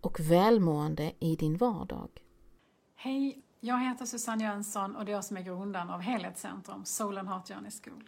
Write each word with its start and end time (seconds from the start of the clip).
och 0.00 0.20
välmående 0.20 1.12
i 1.18 1.36
din 1.36 1.56
vardag. 1.56 2.08
Hej, 2.94 3.42
jag 3.60 3.78
heter 3.78 4.04
Susanne 4.04 4.44
Jönsson 4.44 4.96
och 4.96 5.04
det 5.04 5.10
är 5.10 5.14
jag 5.14 5.24
som 5.24 5.36
är 5.36 5.42
grundaren 5.42 5.90
av 5.90 6.00
Helhetscentrum, 6.00 6.84
Soul 6.84 7.18
and 7.18 7.28
Heart 7.28 7.48
Journey 7.48 7.70
School. 7.70 8.04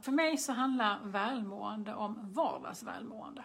För 0.00 0.12
mig 0.12 0.36
så 0.36 0.52
handlar 0.52 1.00
välmående 1.04 1.94
om 1.94 2.32
vardagsvälmående. 2.32 3.44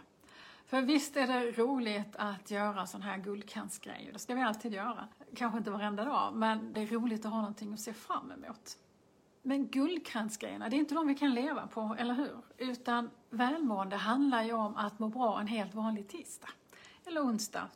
För 0.66 0.82
visst 0.82 1.18
är 1.18 1.28
det 1.28 1.52
roligt 1.52 2.16
att 2.16 2.52
göra 2.52 2.86
sådana 2.86 3.06
här 3.06 3.18
guldkantsgrejer, 3.18 4.14
det 4.14 4.20
ska 4.20 4.36
vi 4.36 4.42
alltid 4.42 4.74
göra. 4.74 5.08
Kanske 5.36 5.58
inte 5.58 5.72
varenda 5.72 6.06
dag, 6.06 6.36
men 6.36 6.74
det 6.74 6.82
är 6.82 6.88
roligt 6.88 7.26
att 7.26 7.32
ha 7.32 7.40
någonting 7.40 7.74
att 7.74 7.80
se 7.80 7.94
fram 7.94 8.32
emot. 8.32 8.78
Men 9.42 9.68
guldkantsgrejerna, 9.68 10.70
det 10.70 10.76
är 10.76 10.78
inte 10.78 10.96
de 10.96 11.08
vi 11.08 11.16
kan 11.16 11.34
leva 11.34 11.68
på, 11.68 11.96
eller 12.00 12.14
hur? 12.14 12.38
Utan 12.58 13.10
välmående 13.30 13.96
handlar 13.96 14.44
ju 14.44 14.54
om 14.54 14.76
att 14.76 15.00
må 15.00 15.08
bra 15.08 15.40
en 15.40 15.48
helt 15.48 15.74
vanlig 15.74 16.08
tisdag 16.08 16.50
eller 17.08 17.22
onsdag. 17.22 17.70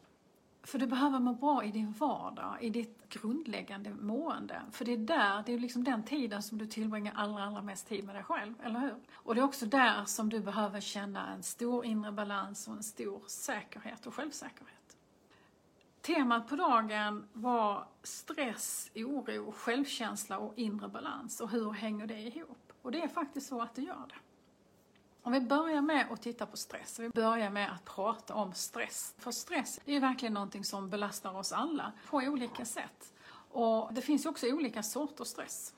För 0.63 0.79
du 0.79 0.87
behöver 0.87 1.19
må 1.19 1.33
bra 1.33 1.63
i 1.63 1.71
din 1.71 1.91
vardag, 1.91 2.57
i 2.61 2.69
ditt 2.69 3.09
grundläggande 3.09 3.89
mående. 3.89 4.61
För 4.71 4.85
det 4.85 4.93
är 4.93 4.97
där, 4.97 5.43
det 5.45 5.53
är 5.53 5.59
liksom 5.59 5.83
den 5.83 6.03
tiden 6.03 6.43
som 6.43 6.57
du 6.57 6.65
tillbringar 6.67 7.13
allra, 7.15 7.43
allra 7.43 7.61
mest 7.61 7.87
tid 7.87 8.05
med 8.05 8.15
dig 8.15 8.23
själv, 8.23 8.53
eller 8.63 8.79
hur? 8.79 8.95
Och 9.13 9.35
det 9.35 9.41
är 9.41 9.45
också 9.45 9.65
där 9.65 10.05
som 10.05 10.29
du 10.29 10.39
behöver 10.39 10.81
känna 10.81 11.33
en 11.33 11.43
stor 11.43 11.85
inre 11.85 12.11
balans 12.11 12.67
och 12.67 12.73
en 12.73 12.83
stor 12.83 13.21
säkerhet 13.27 14.07
och 14.07 14.15
självsäkerhet. 14.15 14.97
Temat 16.01 16.47
på 16.47 16.55
dagen 16.55 17.27
var 17.33 17.87
stress, 18.03 18.91
oro, 18.95 19.51
självkänsla 19.51 20.39
och 20.39 20.53
inre 20.57 20.87
balans. 20.87 21.41
Och 21.41 21.49
hur 21.49 21.71
hänger 21.71 22.07
det 22.07 22.21
ihop? 22.21 22.73
Och 22.81 22.91
det 22.91 23.01
är 23.01 23.07
faktiskt 23.07 23.47
så 23.47 23.61
att 23.61 23.75
det 23.75 23.81
gör 23.81 24.05
det. 24.07 24.15
Om 25.29 25.33
vi 25.33 25.41
börjar 25.41 25.81
med 25.81 26.05
att 26.11 26.21
titta 26.21 26.45
på 26.45 26.57
stress, 26.57 26.99
vi 26.99 27.09
börjar 27.09 27.49
med 27.49 27.71
att 27.71 27.85
prata 27.85 28.33
om 28.33 28.53
stress. 28.53 29.15
För 29.17 29.31
stress 29.31 29.79
är 29.85 29.93
ju 29.93 29.99
verkligen 29.99 30.33
någonting 30.33 30.63
som 30.63 30.89
belastar 30.89 31.37
oss 31.37 31.51
alla 31.51 31.91
på 32.09 32.17
olika 32.17 32.65
sätt. 32.65 33.13
Och 33.51 33.93
det 33.93 34.01
finns 34.01 34.25
ju 34.25 34.29
också 34.29 34.47
olika 34.47 34.83
sorters 34.83 35.27
stress. 35.27 35.73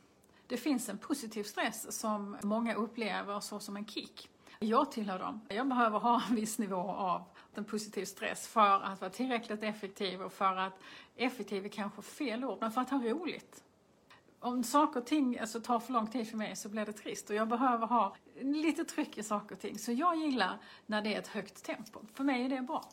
Det 0.48 0.58
finns 0.58 0.90
en 0.90 0.98
positiv 0.98 1.44
stress 1.44 2.00
som 2.00 2.38
många 2.44 2.76
upplever 2.76 3.40
så 3.40 3.60
som 3.60 3.78
en 3.78 3.86
kick. 3.86 4.30
Jag 4.60 4.92
tillhör 4.92 5.20
dem. 5.20 5.42
Jag 5.50 5.68
behöver 5.68 6.00
ha 6.00 6.22
en 6.30 6.36
viss 6.36 6.60
nivå 6.60 6.82
av 6.92 7.24
en 7.54 7.66
positiv 7.66 8.06
stress 8.06 8.48
för 8.48 8.84
att 8.84 9.02
vara 9.02 9.12
tillräckligt 9.12 9.64
effektiv 9.64 10.22
och 10.22 10.34
för 10.34 10.56
att 10.56 10.80
effektiv 11.16 11.66
är 11.66 11.70
kanske 11.70 12.02
fel 12.02 12.46
ord, 12.46 12.58
men 12.62 12.72
för 12.72 12.82
att 12.82 12.90
ha 12.90 13.00
roligt 13.00 13.64
om 14.42 14.64
saker 14.64 15.00
och 15.00 15.06
ting 15.06 15.40
alltså, 15.40 15.62
tar 15.62 15.80
för 15.80 15.94
lång 15.94 16.08
tid 16.08 16.30
för 16.30 16.38
mig 16.38 16.56
så 16.56 16.70
blir 16.70 16.86
det 16.86 16.94
trist 16.94 17.30
och 17.30 17.36
jag 17.36 17.48
behöver 17.48 17.88
ha 17.88 18.16
lite 18.42 18.84
tryck 18.84 19.18
i 19.18 19.24
saker 19.24 19.56
och 19.56 19.62
ting. 19.62 19.80
Så 19.80 19.92
jag 19.92 20.16
gillar 20.16 20.58
när 20.86 21.02
det 21.02 21.16
är 21.16 21.20
ett 21.20 21.28
högt 21.28 21.64
tempo. 21.64 22.00
För 22.14 22.24
mig 22.24 22.46
är 22.46 22.50
det 22.50 22.62
bra. 22.62 22.90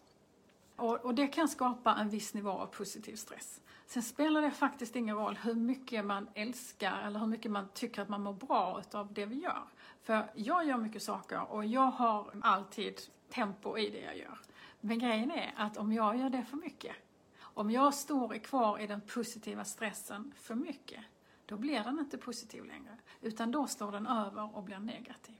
Och, 0.77 0.95
och, 0.95 1.15
det 1.15 1.27
kan 1.27 1.49
skapa 1.49 1.95
en 1.95 2.09
viss 2.09 2.35
nivå 2.35 2.51
av 2.51 2.67
positiv 2.67 3.17
stress. 3.17 3.61
Sen 3.87 4.03
spelar 4.03 4.43
det 4.43 4.51
faktiskt 4.51 4.97
ingen 4.97 5.17
roll 5.17 5.39
hur 5.43 5.55
mycket 5.55 6.05
man 6.05 6.29
älskar 6.35 7.03
eller 7.07 7.21
hur 7.21 7.27
mycket 7.27 7.51
man 7.51 7.69
tycker 7.75 8.03
att 8.03 8.09
man 8.09 8.23
mår 8.23 8.33
bra 8.33 8.83
av 8.93 9.13
det 9.13 9.27
vi 9.27 9.37
gör. 9.37 9.63
För 10.03 10.31
jag 10.35 10.67
gör 10.67 10.77
mycket 10.77 11.03
saker 11.03 11.53
och 11.53 11.65
jag 11.65 11.91
har 11.91 12.31
alltid 12.43 13.01
tempo 13.31 13.79
i 13.79 13.91
det 13.91 14.01
jag 14.01 14.17
gör. 14.17 14.39
Men 14.81 14.99
grejen 14.99 15.31
är 15.31 15.55
att 15.57 15.77
om 15.77 15.93
jag 15.93 16.19
gör 16.19 16.31
det 16.31 16.45
för 16.45 16.57
mycket, 16.57 16.97
om 17.41 17.71
jag 17.71 17.95
står 17.95 18.39
kvar 18.39 18.79
i 18.79 18.87
den 18.87 19.01
positiva 19.01 19.65
stressen 19.65 20.33
för 20.37 20.55
mycket, 20.55 21.01
då 21.49 21.57
blir 21.57 21.85
den 21.85 21.99
inte 21.99 22.19
positiv 22.19 22.65
längre. 22.65 22.97
Utan 23.21 23.51
då 23.51 23.67
står 23.67 23.93
den 23.93 24.07
över 24.07 24.57
och 24.57 24.63
blir 24.63 24.79
negativ. 24.79 25.37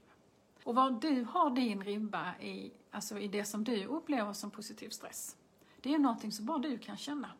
Och 0.63 0.75
var 0.75 0.91
du 0.91 1.23
har 1.23 1.49
din 1.49 1.83
ribba 1.83 2.37
i, 2.37 2.71
alltså 2.91 3.19
i 3.19 3.27
det 3.27 3.45
som 3.45 3.63
du 3.63 3.85
upplever 3.85 4.33
som 4.33 4.51
positiv 4.51 4.89
stress, 4.89 5.35
det 5.81 5.93
är 5.93 5.99
någonting 5.99 6.31
som 6.31 6.45
bara 6.45 6.57
du 6.57 6.77
kan 6.77 6.97
känna. 6.97 7.31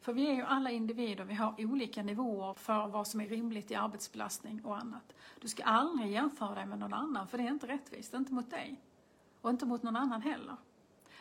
För 0.00 0.12
vi 0.12 0.26
är 0.26 0.34
ju 0.34 0.42
alla 0.42 0.70
individer, 0.70 1.24
vi 1.24 1.34
har 1.34 1.54
olika 1.58 2.02
nivåer 2.02 2.54
för 2.54 2.86
vad 2.86 3.06
som 3.06 3.20
är 3.20 3.28
rimligt 3.28 3.70
i 3.70 3.74
arbetsbelastning 3.74 4.64
och 4.64 4.76
annat. 4.76 5.12
Du 5.40 5.48
ska 5.48 5.62
aldrig 5.62 6.12
jämföra 6.12 6.54
dig 6.54 6.66
med 6.66 6.78
någon 6.78 6.94
annan, 6.94 7.28
för 7.28 7.38
det 7.38 7.44
är 7.44 7.48
inte 7.48 7.68
rättvist, 7.68 8.14
inte 8.14 8.32
mot 8.32 8.50
dig. 8.50 8.80
Och 9.40 9.50
inte 9.50 9.66
mot 9.66 9.82
någon 9.82 9.96
annan 9.96 10.22
heller. 10.22 10.56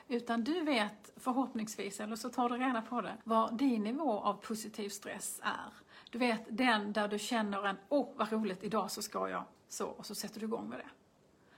Utan 0.07 0.44
du 0.44 0.62
vet 0.62 1.13
förhoppningsvis, 1.15 2.00
eller 2.00 2.15
så 2.15 2.29
tar 2.29 2.50
du 2.50 2.57
reda 2.57 2.81
på 2.81 3.01
det, 3.01 3.18
vad 3.23 3.57
din 3.57 3.83
nivå 3.83 4.19
av 4.19 4.33
positiv 4.33 4.89
stress 4.89 5.39
är. 5.44 5.73
Du 6.09 6.17
vet 6.17 6.57
den 6.57 6.94
där 6.94 7.07
du 7.07 7.19
känner 7.19 7.67
en, 7.67 7.77
åh 7.89 8.01
oh, 8.01 8.17
vad 8.17 8.31
roligt, 8.31 8.63
idag 8.63 8.91
så 8.91 9.01
ska 9.01 9.29
jag 9.29 9.44
så, 9.67 9.88
och 9.88 10.06
så 10.06 10.15
sätter 10.15 10.39
du 10.39 10.45
igång 10.45 10.69
med 10.69 10.79
det. 10.79 10.89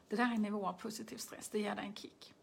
Det 0.08 0.16
där 0.16 0.24
är 0.24 0.36
en 0.36 0.42
nivå 0.42 0.68
av 0.68 0.74
positiv 0.74 1.18
stress, 1.18 1.50
det 1.50 1.60
ger 1.60 1.76
dig 1.76 1.86
en 1.86 1.96
kick. 1.96 2.34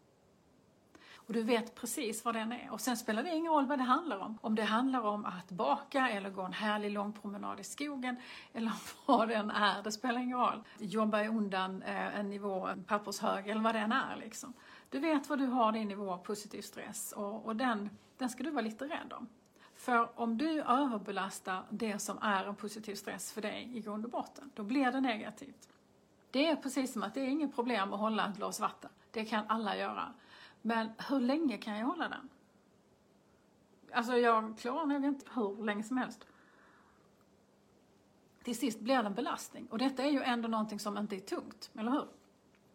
Och 1.28 1.34
du 1.34 1.42
vet 1.42 1.74
precis 1.74 2.24
vad 2.24 2.34
den 2.34 2.52
är. 2.52 2.72
Och 2.72 2.80
sen 2.80 2.96
spelar 2.96 3.22
det 3.22 3.34
ingen 3.34 3.52
roll 3.52 3.66
vad 3.66 3.78
det 3.78 3.84
handlar 3.84 4.18
om. 4.18 4.38
Om 4.40 4.54
det 4.54 4.62
handlar 4.62 5.00
om 5.00 5.24
att 5.24 5.50
baka 5.50 6.08
eller 6.08 6.30
gå 6.30 6.42
en 6.42 6.52
härlig 6.52 6.90
lång 6.90 7.12
promenad 7.12 7.60
i 7.60 7.64
skogen 7.64 8.16
eller 8.52 8.72
vad 9.06 9.28
den 9.28 9.50
är, 9.50 9.82
det 9.82 9.92
spelar 9.92 10.20
ingen 10.20 10.38
roll. 10.38 10.62
Jobba 10.78 11.28
undan 11.28 11.82
eh, 11.82 12.18
en 12.18 12.30
nivå, 12.30 12.66
en 12.66 12.84
pappershög 12.84 13.48
eller 13.48 13.60
vad 13.60 13.74
den 13.74 13.92
är 13.92 14.16
liksom. 14.16 14.52
Du 14.90 14.98
vet 14.98 15.28
vad 15.28 15.38
du 15.38 15.46
har 15.46 15.72
din 15.72 15.88
nivå 15.88 16.12
av 16.12 16.18
positiv 16.18 16.62
stress 16.62 17.12
och, 17.12 17.46
och 17.46 17.56
den, 17.56 17.90
den 18.16 18.28
ska 18.28 18.42
du 18.42 18.50
vara 18.50 18.62
lite 18.62 18.84
rädd 18.84 19.12
om. 19.12 19.28
För 19.88 20.20
om 20.20 20.38
du 20.38 20.60
överbelastar 20.60 21.64
det 21.70 21.98
som 21.98 22.18
är 22.22 22.44
en 22.44 22.54
positiv 22.54 22.94
stress 22.94 23.32
för 23.32 23.42
dig 23.42 23.70
i 23.74 23.80
grund 23.80 24.04
och 24.04 24.10
botten, 24.10 24.50
då 24.54 24.62
blir 24.62 24.92
det 24.92 25.00
negativt. 25.00 25.68
Det 26.30 26.46
är 26.46 26.56
precis 26.56 26.92
som 26.92 27.02
att 27.02 27.14
det 27.14 27.20
är 27.20 27.26
inget 27.26 27.54
problem 27.54 27.92
att 27.92 28.00
hålla 28.00 28.28
ett 28.28 28.36
glas 28.36 28.60
vatten. 28.60 28.90
Det 29.10 29.24
kan 29.24 29.44
alla 29.48 29.76
göra. 29.76 30.12
Men 30.62 30.88
hur 31.08 31.20
länge 31.20 31.58
kan 31.58 31.78
jag 31.78 31.86
hålla 31.86 32.08
den? 32.08 32.28
Alltså 33.92 34.16
jag 34.16 34.58
klarar 34.58 34.86
nog 34.86 35.04
inte 35.04 35.26
hur 35.34 35.64
länge 35.64 35.82
som 35.82 35.96
helst. 35.96 36.26
Till 38.42 38.58
sist 38.58 38.80
blir 38.80 39.02
det 39.02 39.06
en 39.06 39.14
belastning. 39.14 39.66
Och 39.70 39.78
detta 39.78 40.02
är 40.02 40.10
ju 40.10 40.22
ändå 40.22 40.48
någonting 40.48 40.78
som 40.78 40.98
inte 40.98 41.16
är 41.16 41.20
tungt, 41.20 41.70
eller 41.74 41.90
hur? 41.90 42.08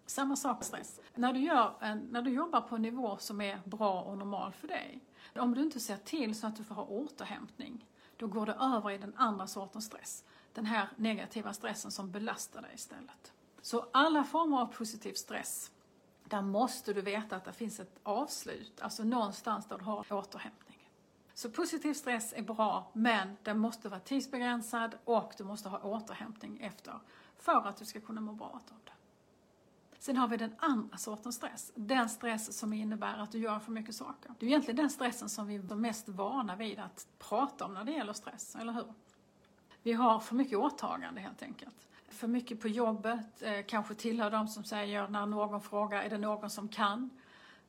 Samma 0.05 0.35
sak 0.35 0.57
med 0.57 0.65
stress. 0.65 0.99
När 1.15 1.33
du, 1.33 1.39
gör 1.39 1.73
en, 1.79 1.99
när 1.99 2.21
du 2.21 2.31
jobbar 2.31 2.61
på 2.61 2.75
en 2.75 2.81
nivå 2.81 3.17
som 3.17 3.41
är 3.41 3.61
bra 3.65 4.01
och 4.01 4.17
normal 4.17 4.53
för 4.53 4.67
dig, 4.67 5.01
om 5.35 5.53
du 5.53 5.61
inte 5.61 5.79
ser 5.79 5.97
till 5.97 6.35
så 6.35 6.47
att 6.47 6.55
du 6.55 6.63
får 6.63 6.75
ha 6.75 6.83
återhämtning, 6.83 7.85
då 8.17 8.27
går 8.27 8.45
det 8.45 8.53
över 8.53 8.91
i 8.91 8.97
den 8.97 9.13
andra 9.15 9.47
sortens 9.47 9.85
stress. 9.85 10.23
Den 10.53 10.65
här 10.65 10.89
negativa 10.95 11.53
stressen 11.53 11.91
som 11.91 12.11
belastar 12.11 12.61
dig 12.61 12.71
istället. 12.73 13.33
Så 13.61 13.85
alla 13.93 14.23
former 14.23 14.61
av 14.61 14.65
positiv 14.65 15.13
stress, 15.13 15.71
där 16.23 16.41
måste 16.41 16.93
du 16.93 17.01
veta 17.01 17.35
att 17.35 17.45
det 17.45 17.53
finns 17.53 17.79
ett 17.79 17.99
avslut, 18.03 18.81
alltså 18.81 19.03
någonstans 19.03 19.67
där 19.67 19.77
du 19.77 19.83
har 19.83 20.13
återhämtning. 20.13 20.89
Så 21.33 21.49
positiv 21.49 21.93
stress 21.93 22.33
är 22.33 22.41
bra, 22.41 22.91
men 22.93 23.37
den 23.43 23.59
måste 23.59 23.89
vara 23.89 23.99
tidsbegränsad 23.99 24.95
och 25.03 25.33
du 25.37 25.43
måste 25.43 25.69
ha 25.69 25.79
återhämtning 25.79 26.61
efter 26.61 26.99
för 27.37 27.67
att 27.67 27.77
du 27.77 27.85
ska 27.85 28.01
kunna 28.01 28.21
må 28.21 28.33
bra 28.33 28.47
av 28.47 28.79
det. 28.85 28.92
Sen 30.03 30.17
har 30.17 30.27
vi 30.27 30.37
den 30.37 30.55
andra 30.57 30.97
sortens 30.97 31.35
stress. 31.35 31.71
Den 31.75 32.09
stress 32.09 32.57
som 32.57 32.73
innebär 32.73 33.17
att 33.17 33.31
du 33.31 33.37
gör 33.37 33.59
för 33.59 33.71
mycket 33.71 33.95
saker. 33.95 34.31
Det 34.39 34.45
är 34.45 34.47
egentligen 34.47 34.75
den 34.75 34.89
stressen 34.89 35.29
som 35.29 35.47
vi 35.47 35.55
är 35.55 35.75
mest 35.75 36.09
vana 36.09 36.55
vid 36.55 36.79
att 36.79 37.07
prata 37.19 37.65
om 37.65 37.73
när 37.73 37.83
det 37.83 37.91
gäller 37.91 38.13
stress, 38.13 38.55
eller 38.55 38.73
hur? 38.73 38.93
Vi 39.83 39.93
har 39.93 40.19
för 40.19 40.35
mycket 40.35 40.57
åtagande 40.57 41.21
helt 41.21 41.43
enkelt. 41.43 41.75
För 42.09 42.27
mycket 42.27 42.61
på 42.61 42.67
jobbet, 42.67 43.41
eh, 43.41 43.65
kanske 43.67 43.95
tillhör 43.95 44.31
de 44.31 44.47
som 44.47 44.63
säger 44.63 45.07
när 45.07 45.25
någon 45.25 45.61
frågar, 45.61 46.01
är 46.01 46.09
det 46.09 46.17
någon 46.17 46.49
som 46.49 46.67
kan? 46.67 47.09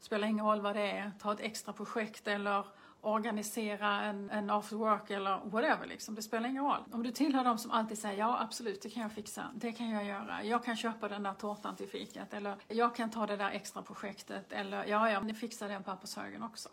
Spelar 0.01 0.29
ingen 0.29 0.47
roll 0.47 0.61
vad 0.61 0.77
det 0.77 0.91
är, 0.91 1.13
ta 1.19 1.33
ett 1.33 1.41
extra 1.41 1.73
projekt 1.73 2.29
eller 2.29 2.67
organisera 3.07 4.03
en, 4.03 4.31
en 4.31 4.51
after 4.51 4.77
work 4.77 5.11
eller 5.11 5.41
whatever 5.45 5.87
liksom. 5.87 6.15
Det 6.15 6.23
spelar 6.23 6.49
ingen 6.49 6.65
roll. 6.65 6.85
Om 6.93 7.03
du 7.03 7.11
tillhör 7.11 7.45
de 7.45 7.59
som 7.59 7.71
alltid 7.71 7.99
säger 7.99 8.19
ja 8.19 8.41
absolut, 8.41 8.83
det 8.83 8.91
kan 8.91 9.03
jag 9.03 9.13
fixa, 9.13 9.51
det 9.55 9.73
kan 9.73 9.91
jag 9.91 10.05
göra, 10.05 10.45
jag 10.45 10.65
kan 10.65 10.77
köpa 10.77 11.09
den 11.09 11.23
där 11.23 11.35
tårtan 11.35 11.77
till 11.77 11.89
fikat 11.89 12.35
eller 12.35 12.57
jag 12.69 12.95
kan 12.95 13.11
ta 13.11 13.27
det 13.27 13.37
där 13.37 13.51
extra 13.51 13.83
projektet 13.83 14.53
eller 14.53 14.85
ja, 14.85 15.11
ja, 15.11 15.21
ni 15.21 15.35
fixar 15.35 15.69
den 15.69 15.83
pappershögen 15.83 16.43
också. 16.43 16.69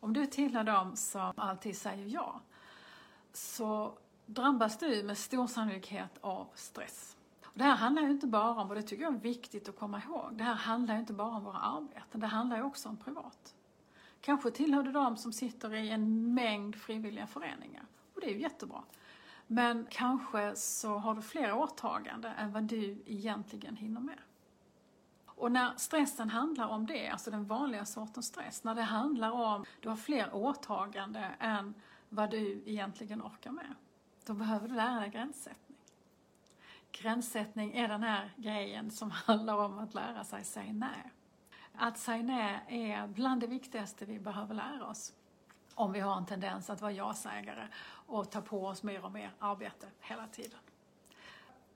Om 0.00 0.12
du 0.12 0.26
tillhör 0.26 0.64
de 0.64 0.96
som 0.96 1.32
alltid 1.36 1.76
säger 1.76 2.06
ja, 2.06 2.40
så 3.32 3.98
drabbas 4.26 4.78
du 4.78 5.02
med 5.02 5.18
stor 5.18 5.46
sannolikhet 5.46 6.18
av 6.20 6.46
stress. 6.54 7.16
Och 7.44 7.58
det 7.58 7.64
här 7.64 7.76
handlar 7.76 8.02
ju 8.02 8.10
inte 8.10 8.26
bara 8.26 8.50
om, 8.50 8.68
och 8.68 8.74
det 8.74 8.82
tycker 8.82 9.02
jag 9.02 9.14
är 9.14 9.18
viktigt 9.18 9.68
att 9.68 9.78
komma 9.78 10.02
ihåg, 10.06 10.28
det 10.32 10.44
här 10.44 10.54
handlar 10.54 10.94
ju 10.94 11.00
inte 11.00 11.12
bara 11.12 11.36
om 11.36 11.44
våra 11.44 11.58
arbeten, 11.58 12.20
det 12.20 12.26
handlar 12.26 12.56
ju 12.56 12.62
också 12.62 12.88
om 12.88 12.96
privat. 12.96 13.54
Kanske 14.22 14.50
tillhör 14.50 14.82
du 14.82 14.92
de 14.92 15.16
som 15.16 15.32
sitter 15.32 15.74
i 15.74 15.90
en 15.90 16.34
mängd 16.34 16.76
frivilliga 16.76 17.26
föreningar. 17.26 17.86
Och 18.14 18.20
det 18.20 18.26
är 18.26 18.34
ju 18.34 18.40
jättebra. 18.40 18.82
Men 19.46 19.86
kanske 19.90 20.56
så 20.56 20.98
har 20.98 21.14
du 21.14 21.22
fler 21.22 21.54
åtaganden 21.54 22.32
än 22.32 22.52
vad 22.52 22.62
du 22.62 23.02
egentligen 23.06 23.76
hinner 23.76 24.00
med. 24.00 24.18
Och 25.26 25.52
när 25.52 25.76
stressen 25.76 26.30
handlar 26.30 26.68
om 26.68 26.86
det, 26.86 27.08
alltså 27.08 27.30
den 27.30 27.46
vanliga 27.46 27.84
sortens 27.84 28.26
stress, 28.26 28.64
när 28.64 28.74
det 28.74 28.82
handlar 28.82 29.30
om 29.30 29.64
du 29.80 29.88
har 29.88 29.96
fler 29.96 30.34
åtaganden 30.34 31.32
än 31.38 31.74
vad 32.08 32.30
du 32.30 32.62
egentligen 32.66 33.22
orkar 33.22 33.50
med, 33.50 33.74
då 34.26 34.34
behöver 34.34 34.68
du 34.68 34.74
lära 34.74 35.00
dig 35.00 35.10
gränssättning. 35.10 35.78
Gränssättning 36.92 37.72
är 37.72 37.88
den 37.88 38.02
här 38.02 38.30
grejen 38.36 38.90
som 38.90 39.10
handlar 39.26 39.56
om 39.56 39.78
att 39.78 39.94
lära 39.94 40.24
sig 40.24 40.44
säga 40.44 40.72
nej. 40.72 41.12
Att 41.74 41.98
säga 41.98 42.22
nej 42.22 42.64
är 42.68 43.06
bland 43.06 43.40
det 43.40 43.46
viktigaste 43.46 44.04
vi 44.04 44.18
behöver 44.18 44.54
lära 44.54 44.86
oss 44.86 45.12
om 45.74 45.92
vi 45.92 46.00
har 46.00 46.16
en 46.16 46.26
tendens 46.26 46.70
att 46.70 46.80
vara 46.80 46.92
ja-sägare 46.92 47.68
och 48.06 48.30
ta 48.30 48.40
på 48.40 48.66
oss 48.66 48.82
mer 48.82 49.04
och 49.04 49.12
mer 49.12 49.34
arbete 49.38 49.86
hela 50.00 50.26
tiden. 50.26 50.58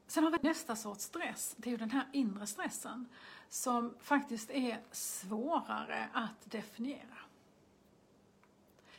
Sen 0.06 0.24
har 0.24 0.30
vi 0.30 0.38
nästa 0.42 0.76
sorts 0.76 1.04
stress, 1.04 1.54
det 1.58 1.68
är 1.68 1.70
ju 1.70 1.76
den 1.76 1.90
här 1.90 2.06
inre 2.12 2.46
stressen 2.46 3.08
som 3.48 3.94
faktiskt 4.00 4.50
är 4.50 4.80
svårare 4.90 6.08
att 6.12 6.50
definiera. 6.50 7.18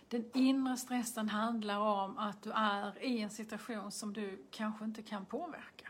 Den 0.10 0.32
inre 0.34 0.78
stressen 0.78 1.30
handlar 1.30 1.78
om 1.80 2.18
att 2.18 2.42
du 2.42 2.52
är 2.52 3.04
i 3.04 3.22
en 3.22 3.30
situation 3.30 3.92
som 3.92 4.14
du 4.14 4.46
kanske 4.52 4.86
inte 4.86 5.02
kan 5.02 5.26
påverka. 5.26 5.90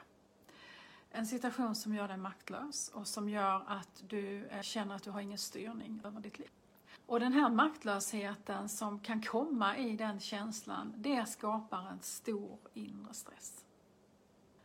En 1.09 1.25
situation 1.25 1.75
som 1.75 1.95
gör 1.95 2.07
dig 2.07 2.17
maktlös 2.17 2.89
och 2.93 3.07
som 3.07 3.29
gör 3.29 3.63
att 3.67 4.03
du 4.07 4.45
eh, 4.45 4.61
känner 4.61 4.95
att 4.95 5.03
du 5.03 5.11
har 5.11 5.21
ingen 5.21 5.37
styrning 5.37 6.01
över 6.03 6.21
ditt 6.21 6.39
liv. 6.39 6.49
Och 7.05 7.19
den 7.19 7.33
här 7.33 7.49
maktlösheten 7.49 8.69
som 8.69 8.99
kan 8.99 9.21
komma 9.21 9.77
i 9.77 9.95
den 9.95 10.19
känslan, 10.19 10.93
det 10.97 11.25
skapar 11.25 11.89
en 11.89 12.01
stor 12.01 12.57
inre 12.73 13.13
stress. 13.13 13.65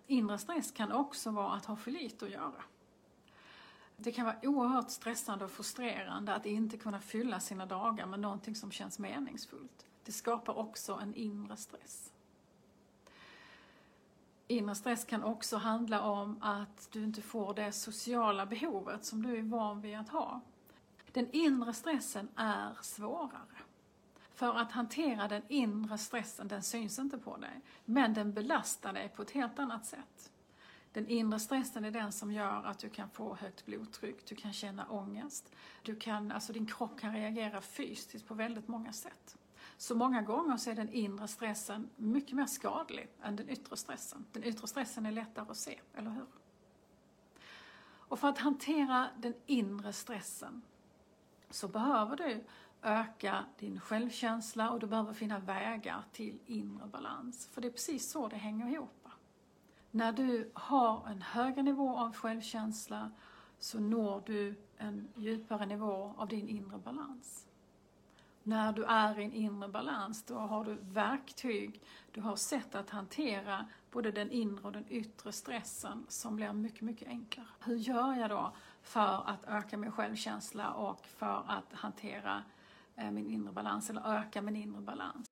Inre 0.07 0.39
stress 0.39 0.71
kan 0.71 0.93
också 0.93 1.31
vara 1.31 1.53
att 1.53 1.65
ha 1.65 1.77
för 1.77 1.91
lite 1.91 2.25
att 2.25 2.31
göra. 2.31 2.65
Det 3.97 4.13
kan 4.13 4.27
vara 4.27 4.39
oerhört 4.43 4.91
stressande 4.91 5.45
och 5.45 5.51
frustrerande 5.51 6.35
att 6.35 6.47
inte 6.47 6.77
kunna 6.77 7.01
fylla 7.01 7.41
sina 7.41 7.67
dagar 7.67 8.07
med 8.07 8.21
någonting 8.21 8.55
som 8.55 8.71
känns 8.71 8.99
meningsfullt. 8.99 9.87
Det 10.05 10.13
skapar 10.13 10.59
också 10.59 10.95
en 11.03 11.15
inre 11.15 11.57
stress. 11.57 12.12
Inre 14.53 14.75
stress 14.75 15.05
kan 15.05 15.23
också 15.25 15.57
handla 15.57 16.01
om 16.01 16.37
att 16.41 16.89
du 16.93 17.05
inte 17.05 17.23
får 17.23 17.55
det 17.55 17.73
sociala 17.73 18.47
behovet 18.47 19.05
som 19.05 19.23
du 19.23 19.39
är 19.39 19.43
van 19.43 19.81
vid 19.81 19.99
att 19.99 20.09
ha. 20.09 20.41
Den 21.13 21.31
inre 21.31 21.73
stressen 21.73 22.29
är 22.37 22.79
svårare. 22.83 23.59
För 24.35 24.55
att 24.55 24.73
hantera 24.73 25.29
den 25.29 25.43
inre 25.49 25.99
stressen, 25.99 26.49
den 26.49 26.63
syns 26.63 26.99
inte 26.99 27.19
på 27.19 27.37
dig, 27.37 27.61
men 27.85 28.15
den 28.15 28.33
belastar 28.33 28.93
dig 28.93 29.09
på 29.09 29.23
ett 29.23 29.31
helt 29.31 29.59
annat 29.59 29.87
sätt. 29.87 30.33
Den 30.93 31.09
inre 31.09 31.41
stressen 31.41 31.85
är 31.85 31.91
den 31.91 32.13
som 32.13 32.33
gör 32.33 32.65
att 32.65 32.79
du 32.79 32.89
kan 32.89 33.11
få 33.11 33.35
högt 33.35 33.67
blodtryck, 33.67 34.27
du 34.27 34.35
kan 34.35 34.53
känna 34.53 34.87
ångest, 34.87 35.53
du 35.83 35.97
kan, 35.97 36.33
alltså 36.33 36.53
din 36.53 36.67
kropp 36.67 37.01
kan 37.01 37.13
reagera 37.13 37.61
fysiskt 37.61 38.29
på 38.29 38.35
väldigt 38.35 38.69
många 38.69 38.93
sätt. 38.93 39.37
Så 39.77 39.95
många 39.95 40.23
gånger 40.23 40.57
så 40.57 40.71
är 40.71 40.75
den 40.75 40.93
inre 40.93 41.29
stressen 41.29 41.91
mycket 41.97 42.37
mer 42.37 42.47
skadlig 42.47 43.09
än 43.23 43.37
den 43.37 43.49
yttre 43.49 43.77
stressen. 43.77 44.27
Den 44.33 44.45
yttre 44.45 44.67
stressen 44.67 45.07
är 45.07 45.13
lättare 45.13 45.51
att 45.51 45.57
se, 45.57 45.81
eller 45.95 46.11
hur? 46.11 46.27
Och 48.13 48.19
för 48.19 48.29
att 48.29 48.39
hantera 48.39 49.09
den 49.19 49.35
inre 49.47 49.93
stressen 49.93 50.63
så 51.51 51.69
behöver 51.69 52.17
du 52.17 52.45
öka 52.83 53.45
din 53.59 53.81
självkänsla 53.81 54.71
och 54.71 54.81
du 54.81 54.87
behöver 54.87 55.13
finna 55.13 55.39
vägar 55.39 56.05
till 56.13 56.39
inre 56.47 56.87
balans. 56.87 57.47
För 57.47 57.61
det 57.61 57.69
är 57.69 57.73
precis 57.73 58.11
så 58.11 58.29
det 58.29 58.37
hänger 58.37 58.69
ihop. 58.69 59.09
När 59.91 60.13
du 60.13 60.51
har 60.55 61.07
en 61.09 61.23
högre 61.23 61.63
nivå 61.63 61.97
av 61.99 62.15
självkänsla 62.15 63.11
så 63.59 63.81
når 63.81 64.23
du 64.27 64.55
en 64.77 65.09
djupare 65.17 65.67
nivå 65.67 66.15
av 66.17 66.29
din 66.29 66.49
inre 66.49 66.79
balans. 66.79 67.47
När 68.45 68.73
du 68.73 68.85
är 68.85 69.19
i 69.21 69.25
en 69.25 69.33
inre 69.33 69.69
balans, 69.69 70.23
då 70.23 70.39
har 70.39 70.65
du 70.65 70.79
verktyg, 70.81 71.83
du 72.13 72.21
har 72.21 72.37
sätt 72.37 72.75
att 72.75 72.91
hantera 72.91 73.67
både 73.91 74.11
den 74.11 74.31
inre 74.31 74.63
och 74.63 74.73
den 74.73 74.85
yttre 74.89 75.33
stressen 75.33 76.07
som 76.09 76.37
blir 76.37 76.53
mycket, 76.53 76.81
mycket 76.81 77.09
enklare. 77.09 77.47
Hur 77.61 77.77
gör 77.77 78.15
jag 78.15 78.31
då 78.31 78.53
för 78.83 79.29
att 79.31 79.45
öka 79.45 79.77
min 79.77 79.93
självkänsla 79.93 80.73
och 80.73 81.07
för 81.07 81.45
att 81.47 81.73
hantera 81.73 82.43
eh, 82.97 83.11
min 83.11 83.27
inre 83.27 83.53
balans, 83.53 83.91
eller 83.91 84.19
öka 84.19 84.43
min 84.43 84.57
inre 84.57 84.81
balans? 84.81 85.32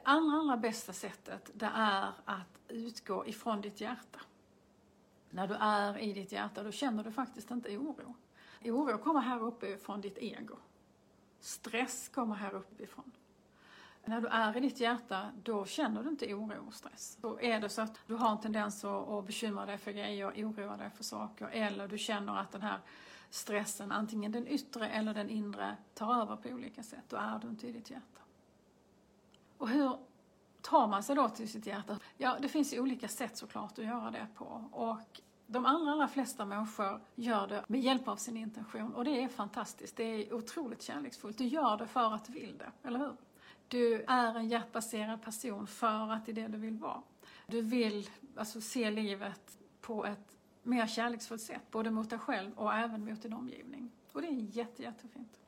Det 0.00 0.06
allra, 0.06 0.36
allra 0.36 0.56
bästa 0.56 0.92
sättet 0.92 1.50
det 1.54 1.70
är 1.74 2.12
att 2.24 2.58
utgå 2.68 3.26
ifrån 3.26 3.60
ditt 3.60 3.80
hjärta. 3.80 4.20
När 5.30 5.46
du 5.46 5.54
är 5.54 5.98
i 5.98 6.12
ditt 6.12 6.32
hjärta 6.32 6.62
då 6.62 6.72
känner 6.72 7.04
du 7.04 7.12
faktiskt 7.12 7.50
inte 7.50 7.78
oro. 7.78 8.14
Oro 8.64 8.98
kommer 8.98 9.20
här 9.20 9.42
uppifrån 9.42 10.00
ditt 10.00 10.18
ego. 10.18 10.56
Stress 11.40 12.08
kommer 12.08 12.34
här 12.34 12.54
uppifrån. 12.54 13.12
När 14.04 14.20
du 14.20 14.28
är 14.28 14.56
i 14.56 14.60
ditt 14.60 14.80
hjärta, 14.80 15.30
då 15.42 15.66
känner 15.66 16.02
du 16.02 16.08
inte 16.10 16.34
oro 16.34 16.66
och 16.66 16.74
stress. 16.74 17.18
Då 17.20 17.40
är 17.40 17.60
det 17.60 17.68
så 17.68 17.82
att 17.82 18.00
du 18.06 18.14
har 18.14 18.30
en 18.30 18.40
tendens 18.40 18.84
att 18.84 19.26
bekymra 19.26 19.66
dig 19.66 19.78
för 19.78 19.90
grejer, 19.90 20.26
oroa 20.26 20.76
dig 20.76 20.90
för 20.90 21.04
saker, 21.04 21.48
eller 21.48 21.88
du 21.88 21.98
känner 21.98 22.36
att 22.36 22.52
den 22.52 22.62
här 22.62 22.78
stressen, 23.30 23.92
antingen 23.92 24.32
den 24.32 24.48
yttre 24.48 24.88
eller 24.88 25.14
den 25.14 25.30
inre, 25.30 25.76
tar 25.94 26.22
över 26.22 26.36
på 26.36 26.48
olika 26.48 26.82
sätt. 26.82 27.04
Då 27.08 27.16
är 27.16 27.38
du 27.38 27.48
inte 27.48 27.68
i 27.68 27.72
ditt 27.72 27.90
hjärta. 27.90 28.20
Och 29.60 29.68
hur 29.68 29.96
tar 30.60 30.86
man 30.86 31.02
sig 31.02 31.16
då 31.16 31.28
till 31.28 31.48
sitt 31.48 31.66
hjärta? 31.66 31.98
Ja, 32.16 32.36
det 32.40 32.48
finns 32.48 32.74
ju 32.74 32.80
olika 32.80 33.08
sätt 33.08 33.36
såklart 33.36 33.78
att 33.78 33.84
göra 33.84 34.10
det 34.10 34.26
på. 34.34 34.64
Och 34.72 35.20
de 35.46 35.66
allra, 35.66 35.92
allra 35.92 36.08
flesta 36.08 36.44
människor 36.44 37.00
gör 37.14 37.46
det 37.46 37.64
med 37.68 37.80
hjälp 37.80 38.08
av 38.08 38.16
sin 38.16 38.36
intention 38.36 38.94
och 38.94 39.04
det 39.04 39.22
är 39.22 39.28
fantastiskt. 39.28 39.96
Det 39.96 40.04
är 40.04 40.34
otroligt 40.34 40.82
kärleksfullt. 40.82 41.38
Du 41.38 41.44
gör 41.44 41.76
det 41.76 41.86
för 41.86 42.14
att 42.14 42.24
du 42.24 42.32
vill 42.32 42.58
det, 42.58 42.88
eller 42.88 42.98
hur? 42.98 43.16
Du 43.68 44.04
är 44.08 44.34
en 44.34 44.48
hjärtbaserad 44.48 45.22
person 45.22 45.66
för 45.66 46.12
att 46.12 46.26
det 46.26 46.32
är 46.32 46.34
det 46.34 46.48
du 46.48 46.58
vill 46.58 46.78
vara. 46.78 47.02
Du 47.46 47.62
vill 47.62 48.10
alltså 48.36 48.60
se 48.60 48.90
livet 48.90 49.58
på 49.80 50.06
ett 50.06 50.34
mer 50.62 50.86
kärleksfullt 50.86 51.42
sätt, 51.42 51.70
både 51.70 51.90
mot 51.90 52.10
dig 52.10 52.18
själv 52.18 52.52
och 52.58 52.74
även 52.74 53.04
mot 53.04 53.22
din 53.22 53.32
omgivning. 53.32 53.90
Och 54.12 54.22
det 54.22 54.28
är 54.28 54.56
jätte, 54.56 54.82
jättefint. 54.82 55.40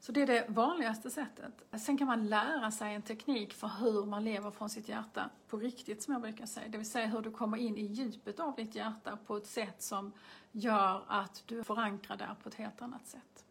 Så 0.00 0.12
det 0.12 0.22
är 0.22 0.26
det 0.26 0.46
vanligaste 0.48 1.10
sättet. 1.10 1.62
Sen 1.78 1.98
kan 1.98 2.06
man 2.06 2.28
lära 2.28 2.70
sig 2.70 2.94
en 2.94 3.02
teknik 3.02 3.52
för 3.54 3.70
hur 3.80 4.06
man 4.06 4.24
lever 4.24 4.50
från 4.50 4.70
sitt 4.70 4.88
hjärta 4.88 5.30
på 5.48 5.56
riktigt, 5.56 6.02
som 6.02 6.12
jag 6.12 6.22
brukar 6.22 6.46
säga. 6.46 6.68
Det 6.68 6.78
vill 6.78 6.90
säga 6.90 7.06
hur 7.06 7.20
du 7.20 7.30
kommer 7.30 7.56
in 7.56 7.76
i 7.76 7.84
djupet 7.84 8.40
av 8.40 8.54
ditt 8.54 8.74
hjärta 8.74 9.18
på 9.26 9.36
ett 9.36 9.46
sätt 9.46 9.82
som 9.82 10.12
gör 10.52 11.04
att 11.08 11.42
du 11.46 11.64
förankrar 11.64 12.16
där 12.16 12.36
på 12.42 12.48
ett 12.48 12.54
helt 12.54 12.82
annat 12.82 13.06
sätt. 13.06 13.44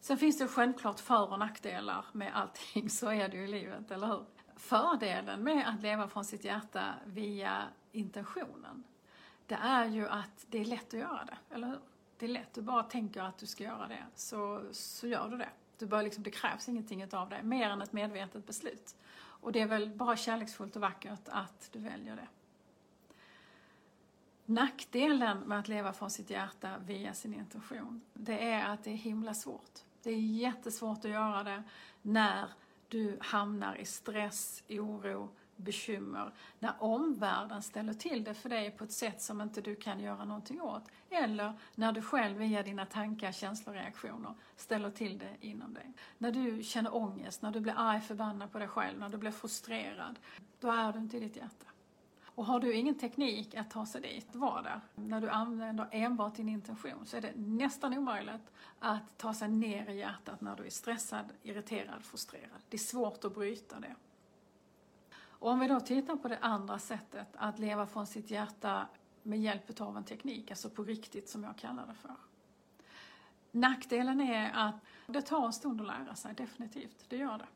Sen 0.00 0.18
finns 0.18 0.38
det 0.38 0.48
självklart 0.48 1.00
för 1.00 1.32
och 1.32 1.38
nackdelar 1.38 2.04
med 2.12 2.32
allting, 2.34 2.90
så 2.90 3.08
är 3.08 3.28
det 3.28 3.36
ju 3.36 3.44
i 3.44 3.48
livet, 3.48 3.90
eller 3.90 4.06
hur? 4.06 4.24
Fördelen 4.56 5.42
med 5.42 5.68
att 5.68 5.82
leva 5.82 6.08
från 6.08 6.24
sitt 6.24 6.44
hjärta 6.44 6.94
via 7.04 7.62
intentionen, 7.92 8.84
det 9.46 9.54
är 9.54 9.84
ju 9.84 10.08
att 10.08 10.46
det 10.46 10.58
är 10.58 10.64
lätt 10.64 10.94
att 10.94 11.00
göra 11.00 11.24
det, 11.24 11.54
eller 11.54 11.66
hur? 11.66 11.78
Det 12.18 12.26
är 12.26 12.30
lätt, 12.30 12.54
du 12.54 12.62
bara 12.62 12.82
tänker 12.82 13.22
att 13.22 13.38
du 13.38 13.46
ska 13.46 13.64
göra 13.64 13.88
det, 13.88 14.04
så, 14.14 14.64
så 14.72 15.06
gör 15.06 15.28
du 15.28 15.36
det. 15.36 15.48
Du 15.78 15.86
bara 15.86 16.02
liksom, 16.02 16.22
det 16.22 16.30
krävs 16.30 16.68
ingenting 16.68 17.14
av 17.14 17.28
dig, 17.28 17.42
mer 17.42 17.70
än 17.70 17.82
ett 17.82 17.92
medvetet 17.92 18.46
beslut. 18.46 18.96
Och 19.16 19.52
det 19.52 19.60
är 19.60 19.66
väl 19.66 19.88
bara 19.88 20.16
kärleksfullt 20.16 20.76
och 20.76 20.82
vackert 20.82 21.28
att 21.28 21.68
du 21.72 21.78
väljer 21.78 22.16
det. 22.16 22.28
Nackdelen 24.44 25.38
med 25.38 25.58
att 25.58 25.68
leva 25.68 25.92
från 25.92 26.10
sitt 26.10 26.30
hjärta 26.30 26.78
via 26.86 27.14
sin 27.14 27.34
intention, 27.34 28.00
det 28.14 28.50
är 28.50 28.66
att 28.66 28.84
det 28.84 28.90
är 28.90 28.96
himla 28.96 29.34
svårt. 29.34 29.78
Det 30.02 30.10
är 30.10 30.20
jättesvårt 30.20 30.98
att 30.98 31.10
göra 31.10 31.42
det 31.42 31.62
när 32.02 32.48
du 32.88 33.18
hamnar 33.20 33.74
i 33.74 33.84
stress, 33.84 34.62
oro, 34.68 35.28
bekymmer. 35.58 36.32
När 36.58 36.72
omvärlden 36.78 37.62
ställer 37.62 37.94
till 37.94 38.24
det 38.24 38.34
för 38.34 38.48
dig 38.48 38.70
på 38.70 38.84
ett 38.84 38.92
sätt 38.92 39.22
som 39.22 39.40
inte 39.40 39.60
du 39.60 39.76
kan 39.76 40.00
göra 40.00 40.24
någonting 40.24 40.60
åt. 40.60 40.82
Eller 41.10 41.52
när 41.74 41.92
du 41.92 42.02
själv 42.02 42.36
via 42.36 42.62
dina 42.62 42.86
tankar, 42.86 43.32
känslor 43.32 43.74
och 43.74 43.80
reaktioner 43.80 44.34
ställer 44.56 44.90
till 44.90 45.18
det 45.18 45.36
inom 45.40 45.74
dig. 45.74 45.92
När 46.18 46.32
du 46.32 46.62
känner 46.62 46.96
ångest, 46.96 47.42
när 47.42 47.50
du 47.50 47.60
blir 47.60 47.74
arg, 47.76 48.00
förbannad 48.00 48.52
på 48.52 48.58
dig 48.58 48.68
själv, 48.68 48.98
när 48.98 49.08
du 49.08 49.16
blir 49.16 49.30
frustrerad. 49.30 50.18
Då 50.60 50.70
är 50.70 50.92
du 50.92 50.98
inte 50.98 51.16
i 51.16 51.20
ditt 51.20 51.36
hjärta. 51.36 51.66
Och 52.38 52.44
har 52.44 52.60
du 52.60 52.74
ingen 52.74 52.94
teknik 52.94 53.54
att 53.54 53.70
ta 53.70 53.86
sig 53.86 54.00
dit, 54.00 54.26
var 54.32 54.62
där. 54.62 54.80
När 54.94 55.20
du 55.20 55.30
använder 55.30 55.88
enbart 55.90 56.34
din 56.34 56.48
intention 56.48 57.06
så 57.06 57.16
är 57.16 57.20
det 57.20 57.32
nästan 57.36 57.98
omöjligt 57.98 58.52
att 58.78 59.18
ta 59.18 59.34
sig 59.34 59.48
ner 59.48 59.90
i 59.90 59.98
hjärtat 59.98 60.40
när 60.40 60.56
du 60.56 60.66
är 60.66 60.70
stressad, 60.70 61.32
irriterad, 61.42 62.04
frustrerad. 62.04 62.60
Det 62.68 62.76
är 62.76 62.78
svårt 62.78 63.24
att 63.24 63.34
bryta 63.34 63.80
det. 63.80 63.94
Och 65.38 65.50
om 65.50 65.60
vi 65.60 65.68
då 65.68 65.80
tittar 65.80 66.16
på 66.16 66.28
det 66.28 66.38
andra 66.38 66.78
sättet, 66.78 67.28
att 67.36 67.58
leva 67.58 67.86
från 67.86 68.06
sitt 68.06 68.30
hjärta 68.30 68.88
med 69.22 69.40
hjälp 69.40 69.80
av 69.80 69.96
en 69.96 70.04
teknik, 70.04 70.50
alltså 70.50 70.70
på 70.70 70.84
riktigt 70.84 71.28
som 71.28 71.44
jag 71.44 71.56
kallar 71.56 71.86
det 71.86 71.94
för. 71.94 72.14
Nackdelen 73.50 74.20
är 74.20 74.52
att 74.54 74.74
det 75.06 75.22
tar 75.22 75.46
en 75.46 75.52
stund 75.52 75.80
att 75.80 75.86
lära 75.86 76.14
sig, 76.14 76.34
definitivt, 76.34 77.04
det 77.08 77.16
gör 77.16 77.38
det. 77.38 77.46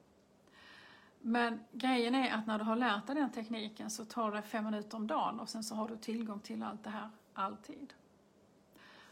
Men 1.21 1.61
grejen 1.73 2.15
är 2.15 2.35
att 2.35 2.47
när 2.47 2.59
du 2.59 2.65
har 2.65 2.77
lärt 2.77 3.07
dig 3.07 3.17
den 3.17 3.31
tekniken 3.31 3.91
så 3.91 4.05
tar 4.05 4.33
det 4.33 4.43
fem 4.43 4.65
minuter 4.65 4.97
om 4.97 5.07
dagen 5.07 5.41
och 5.41 5.49
sen 5.49 5.65
så 5.65 5.75
har 5.75 5.89
du 5.89 5.97
tillgång 5.97 6.41
till 6.41 6.62
allt 6.62 6.85
det 6.85 6.91
här 6.91 7.11
alltid. 7.35 7.95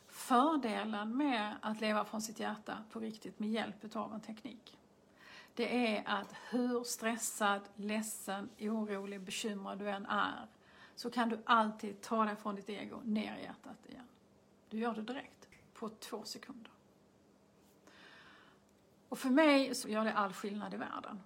Fördelen 0.09 1.17
med 1.17 1.57
att 1.62 1.81
leva 1.81 2.05
från 2.05 2.23
sitt 2.23 2.41
hjärta 2.41 2.79
på 2.91 3.00
riktigt 3.00 3.39
med 3.39 3.50
hjälp 3.50 3.97
av 3.97 4.15
en 4.15 4.21
teknik 4.21 4.80
det 5.61 5.97
är 5.97 6.02
att 6.07 6.35
hur 6.50 6.85
stressad, 6.85 7.61
ledsen, 7.75 8.49
orolig, 8.59 9.21
bekymrad 9.21 9.79
du 9.79 9.90
än 9.90 10.07
är 10.07 10.47
så 10.95 11.11
kan 11.11 11.29
du 11.29 11.40
alltid 11.45 12.00
ta 12.00 12.25
dig 12.25 12.37
från 12.37 12.55
ditt 12.55 12.69
ego 12.69 13.00
ner 13.05 13.37
i 13.37 13.43
hjärtat 13.43 13.87
igen. 13.88 14.07
Du 14.69 14.79
gör 14.79 14.95
det 14.95 15.02
direkt, 15.02 15.49
på 15.75 15.88
två 15.88 16.25
sekunder. 16.25 16.73
Och 19.09 19.19
för 19.19 19.31
mig 19.31 19.75
så 19.75 19.88
gör 19.88 20.05
det 20.05 20.12
all 20.12 20.33
skillnad 20.33 20.75
i 20.75 20.76
världen. 20.76 21.21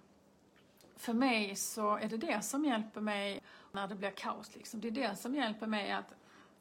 För 0.95 1.13
mig 1.13 1.55
så 1.55 1.95
är 1.95 2.09
det 2.09 2.17
det 2.17 2.41
som 2.41 2.65
hjälper 2.65 3.01
mig 3.01 3.41
när 3.71 3.87
det 3.87 3.95
blir 3.95 4.11
kaos. 4.11 4.55
Liksom. 4.55 4.81
Det 4.81 4.87
är 4.87 4.91
det 4.91 5.15
som 5.15 5.35
hjälper 5.35 5.67
mig 5.67 5.91
att 5.91 6.13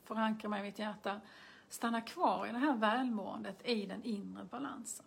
förankra 0.05 0.49
mig 0.49 0.61
i 0.61 0.63
mitt 0.63 0.79
hjärta, 0.79 1.21
stanna 1.69 2.01
kvar 2.01 2.47
i 2.47 2.53
det 2.53 2.59
här 2.59 2.77
välmåendet, 2.77 3.69
i 3.69 3.87
den 3.87 4.03
inre 4.03 4.45
balansen. 4.45 5.07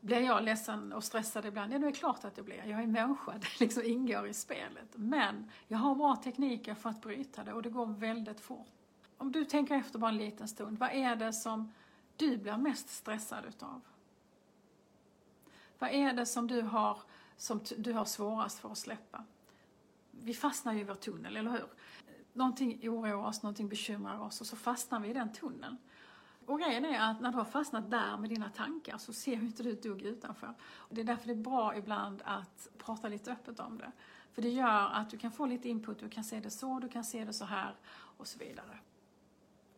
Blir 0.00 0.20
jag 0.20 0.42
ledsen 0.42 0.92
och 0.92 1.04
stressad 1.04 1.46
ibland? 1.46 1.72
Ja, 1.72 1.78
det 1.78 1.86
är 1.86 1.92
klart 1.92 2.24
att 2.24 2.34
det 2.34 2.42
blir. 2.42 2.64
Jag 2.66 2.82
är 2.82 2.86
människa, 2.86 3.32
det 3.40 3.60
liksom 3.60 3.82
ingår 3.82 4.26
i 4.26 4.34
spelet. 4.34 4.88
Men 4.94 5.50
jag 5.68 5.78
har 5.78 5.94
bra 5.94 6.16
tekniker 6.16 6.74
för 6.74 6.90
att 6.90 7.00
bryta 7.00 7.44
det 7.44 7.52
och 7.52 7.62
det 7.62 7.70
går 7.70 7.86
väldigt 7.86 8.40
fort. 8.40 8.68
Om 9.16 9.32
du 9.32 9.44
tänker 9.44 9.74
efter 9.74 9.98
bara 9.98 10.10
en 10.10 10.16
liten 10.16 10.48
stund, 10.48 10.78
vad 10.78 10.90
är 10.90 11.16
det 11.16 11.32
som 11.32 11.72
du 12.16 12.36
blir 12.36 12.56
mest 12.56 12.88
stressad 12.88 13.44
utav? 13.48 13.80
Vad 15.78 15.90
är 15.90 16.12
det 16.12 16.26
som 16.26 16.46
du 16.46 16.62
har, 16.62 16.98
som 17.36 17.60
du 17.78 17.92
har 17.92 18.04
svårast 18.04 18.58
för 18.58 18.72
att 18.72 18.78
släppa? 18.78 19.24
Vi 20.10 20.34
fastnar 20.34 20.72
ju 20.72 20.80
i 20.80 20.84
vår 20.84 20.94
tunnel, 20.94 21.36
eller 21.36 21.50
hur? 21.50 21.66
Någonting 22.32 22.88
oroar 22.88 23.26
oss, 23.26 23.42
någonting 23.42 23.68
bekymrar 23.68 24.20
oss 24.20 24.40
och 24.40 24.46
så 24.46 24.56
fastnar 24.56 25.00
vi 25.00 25.08
i 25.08 25.12
den 25.12 25.32
tunneln. 25.32 25.76
Och 26.50 26.60
grejen 26.60 26.84
är 26.84 27.10
att 27.10 27.20
när 27.20 27.30
du 27.30 27.36
har 27.36 27.44
fastnat 27.44 27.90
där 27.90 28.16
med 28.16 28.30
dina 28.30 28.50
tankar 28.50 28.98
så 28.98 29.12
ser 29.12 29.36
ju 29.36 29.40
inte 29.40 29.62
du 29.62 29.72
ett 29.72 29.82
dugg 29.82 30.02
utanför. 30.02 30.54
Och 30.74 30.94
det 30.94 31.00
är 31.00 31.04
därför 31.04 31.26
det 31.26 31.32
är 31.32 31.36
bra 31.36 31.76
ibland 31.76 32.22
att 32.24 32.68
prata 32.78 33.08
lite 33.08 33.32
öppet 33.32 33.60
om 33.60 33.78
det. 33.78 33.92
För 34.32 34.42
det 34.42 34.48
gör 34.48 34.90
att 34.92 35.10
du 35.10 35.18
kan 35.18 35.32
få 35.32 35.46
lite 35.46 35.68
input, 35.68 35.98
du 35.98 36.08
kan 36.08 36.24
se 36.24 36.40
det 36.40 36.50
så, 36.50 36.78
du 36.78 36.88
kan 36.88 37.04
se 37.04 37.24
det 37.24 37.32
så 37.32 37.44
här 37.44 37.74
och 37.92 38.26
så 38.26 38.38
vidare. 38.38 38.78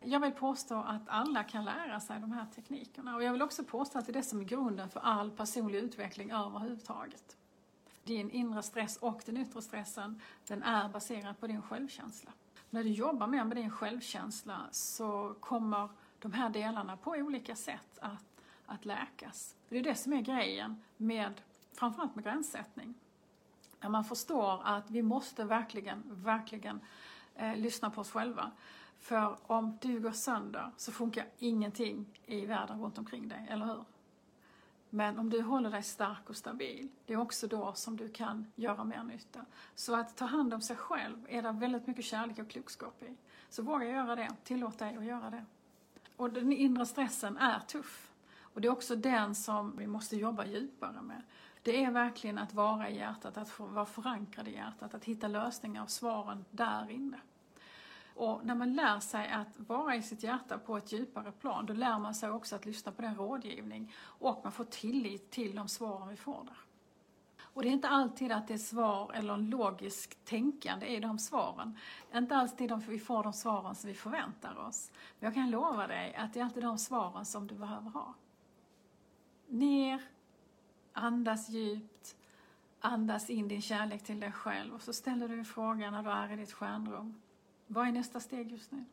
Jag 0.01 0.21
vill 0.21 0.33
påstå 0.33 0.75
att 0.75 1.03
alla 1.07 1.45
kan 1.45 1.65
lära 1.65 2.01
sig 2.01 2.21
de 2.21 2.33
här 2.33 2.47
teknikerna 2.55 3.17
och 3.17 3.23
jag 3.23 3.33
vill 3.33 3.43
också 3.43 3.65
påstå 3.65 3.99
att 3.99 4.07
det 4.07 4.13
är 4.13 4.15
det 4.15 4.23
som 4.23 4.41
är 4.41 4.45
grunden 4.45 4.89
för 4.89 5.01
all 5.01 5.31
personlig 5.31 5.79
utveckling 5.79 6.31
överhuvudtaget. 6.31 7.37
Din 8.05 8.31
inre 8.31 8.63
stress 8.63 8.97
och 8.97 9.23
den 9.27 9.37
yttre 9.37 9.63
stressen, 9.63 10.21
den 10.47 10.63
är 10.63 10.89
baserad 10.89 11.41
på 11.41 11.47
din 11.47 11.63
självkänsla. 11.63 12.31
När 12.71 12.85
du 12.85 12.91
jobbar 12.91 13.27
mer 13.27 13.45
med 13.45 13.57
din 13.57 13.71
självkänsla 13.71 14.61
så 14.71 15.35
kommer 15.41 15.89
de 16.23 16.33
här 16.33 16.51
delarna 16.51 16.97
på 16.97 17.11
olika 17.11 17.57
sätt 17.57 17.99
att, 18.01 18.43
att 18.67 18.85
läkas. 18.85 19.57
Det 19.69 19.79
är 19.79 19.83
det 19.83 19.95
som 19.95 20.13
är 20.13 20.21
grejen 20.21 20.83
med, 20.97 21.41
framförallt 21.73 22.15
med 22.15 22.25
gränssättning. 22.25 22.95
När 23.81 23.89
man 23.89 24.05
förstår 24.05 24.61
att 24.65 24.91
vi 24.91 25.03
måste 25.03 25.45
verkligen, 25.45 26.03
verkligen 26.07 26.81
eh, 27.35 27.57
lyssna 27.57 27.91
på 27.91 28.01
oss 28.01 28.11
själva. 28.11 28.51
För 28.99 29.37
om 29.47 29.79
du 29.81 30.01
går 30.01 30.13
sönder 30.13 30.71
så 30.77 30.93
funkar 30.93 31.27
ingenting 31.39 32.07
i 32.27 32.47
världen 32.47 32.83
runt 32.83 32.99
omkring 32.99 33.29
dig, 33.29 33.47
eller 33.51 33.67
hur? 33.67 33.85
Men 34.91 35.19
om 35.19 35.31
du 35.31 35.43
håller 35.43 35.71
dig 35.71 35.83
stark 35.83 36.31
och 36.31 36.37
stabil, 36.37 36.89
det 37.07 37.13
är 37.13 37.17
också 37.17 37.47
då 37.47 37.73
som 37.73 37.97
du 37.97 38.09
kan 38.09 38.53
göra 38.55 38.85
mer 38.85 39.03
nytta. 39.03 39.45
Så 39.75 39.97
att 39.97 40.17
ta 40.17 40.25
hand 40.25 40.55
om 40.55 40.61
sig 40.61 40.77
själv 40.77 41.27
är 41.29 41.43
det 41.43 41.53
väldigt 41.53 41.87
mycket 41.87 42.05
kärlek 42.05 42.39
och 42.39 42.51
klokskap 42.51 43.03
i. 43.03 43.17
Så 43.49 43.63
våga 43.63 43.87
göra 43.87 44.17
det, 44.17 44.29
tillåt 44.45 44.79
dig 44.79 44.97
att 44.97 45.05
göra 45.05 45.31
det. 45.31 45.45
Och 46.17 46.33
den 46.33 46.53
inre 46.53 46.87
stressen 46.87 47.37
är 47.37 47.61
tuff. 47.61 48.11
Och 48.41 48.61
det 48.61 48.69
är 48.69 48.73
också 48.73 48.97
den 48.97 49.35
som 49.35 49.77
vi 49.77 49.87
måste 49.87 50.17
jobba 50.17 50.47
djupare 50.47 51.03
med. 51.03 51.23
Det 51.63 51.85
är 51.85 51.91
verkligen 51.91 52.39
att 52.39 52.55
vara 52.55 52.91
i 52.91 52.97
hjärtat, 52.97 53.37
att 53.37 53.59
vara 53.59 53.87
förankrad 53.87 54.49
i 54.49 54.53
hjärtat, 54.53 54.95
att 54.95 55.05
hitta 55.05 55.29
lösningar 55.29 55.83
och 55.83 55.91
svaren 55.91 56.45
där 56.51 56.91
inne. 56.91 57.21
Och 58.15 58.47
när 58.47 58.55
man 58.55 58.75
lär 58.75 59.01
sig 59.01 59.29
att 59.29 59.49
vara 59.57 59.97
i 59.97 60.03
sitt 60.03 60.23
hjärta 60.23 60.59
på 60.59 60.77
ett 60.77 60.93
djupare 60.93 61.33
plan, 61.33 61.67
då 61.67 61.73
lär 61.73 61.99
man 61.99 62.15
sig 62.15 62.31
också 62.31 62.57
att 62.57 62.67
lyssna 62.67 62.93
på 62.93 63.03
den 63.03 63.15
rådgivning 63.15 63.95
och 64.01 64.41
man 64.45 64.53
får 64.53 64.65
tillit 64.65 65.31
till 65.31 65.57
de 65.57 65.69
svaren 65.69 66.09
vi 66.09 66.17
får 66.17 66.45
där. 66.45 66.57
Och 67.55 67.63
det 67.63 67.69
är 67.69 67.73
inte 67.73 67.89
alltid 67.89 68.33
att 68.33 68.49
det 68.49 68.55
är 68.55 68.59
svar 68.59 69.13
eller 69.15 69.37
logiskt 69.37 70.25
tänkande 70.25 70.87
i 70.87 71.01
de 71.01 71.19
svaren. 71.19 71.79
Inte 72.15 72.37
alltid 72.37 72.73
vi 72.89 72.99
får 72.99 73.23
de 73.23 73.33
svaren 73.33 73.75
som 73.75 73.89
vi 73.89 73.95
förväntar 73.95 74.59
oss. 74.59 74.91
Men 75.19 75.27
jag 75.27 75.35
kan 75.35 75.51
lova 75.51 75.87
dig 75.87 76.15
att 76.15 76.35
det 76.35 76.41
är 76.41 76.45
alltid 76.45 76.63
de 76.63 76.79
svaren 76.79 77.25
som 77.25 77.47
du 77.47 77.55
behöver 77.55 77.91
ha. 77.91 78.15
Ner, 79.47 80.03
andas 80.93 81.49
djupt, 81.49 82.17
andas 82.81 83.31
in 83.31 83.49
din 83.49 83.63
kärlek 83.63 84.03
till 84.03 84.21
dig 84.21 84.33
själv 84.33 84.75
och 84.75 84.83
så 84.83 84.93
ställer 84.93 85.29
du 85.29 85.45
frågan 85.45 85.93
när 85.93 86.03
du 86.03 86.11
är 86.11 86.33
i 86.33 86.37
ditt 86.37 86.53
stjärnrum. 86.53 87.21
Vad 87.67 87.89
är 87.89 87.93
nästa 87.93 88.21
steg 88.21 88.53
just 88.53 88.73
nu? 88.73 88.85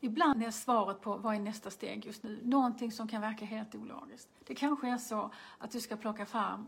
Ibland 0.00 0.42
är 0.42 0.50
svaret 0.50 1.00
på 1.00 1.16
vad 1.16 1.34
är 1.34 1.40
nästa 1.40 1.70
steg 1.70 2.06
just 2.06 2.22
nu 2.22 2.40
någonting 2.42 2.92
som 2.92 3.08
kan 3.08 3.20
verka 3.20 3.44
helt 3.44 3.74
ologiskt. 3.74 4.28
Det 4.46 4.54
kanske 4.54 4.88
är 4.88 4.98
så 4.98 5.30
att 5.58 5.70
du 5.70 5.80
ska 5.80 5.96
plocka 5.96 6.26
fram 6.26 6.66